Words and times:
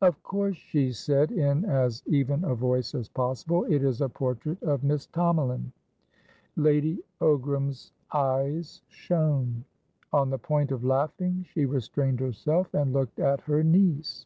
"Of 0.00 0.22
course," 0.22 0.56
she 0.56 0.92
said, 0.92 1.30
in 1.30 1.66
as 1.66 2.02
even 2.06 2.42
a 2.42 2.54
voice 2.54 2.94
as 2.94 3.10
possible, 3.10 3.64
"it 3.64 3.82
is 3.84 4.00
a 4.00 4.08
portrait 4.08 4.62
of 4.62 4.82
Miss 4.82 5.08
Tomalin." 5.08 5.72
Lady 6.56 7.02
Ogram's 7.20 7.92
eyes 8.14 8.80
shone; 8.88 9.66
on 10.10 10.30
the 10.30 10.38
point 10.38 10.72
of 10.72 10.84
laughing, 10.86 11.42
she 11.46 11.66
restrained 11.66 12.18
herself, 12.20 12.72
and 12.72 12.94
looked 12.94 13.20
at 13.20 13.42
her 13.42 13.62
niece. 13.62 14.24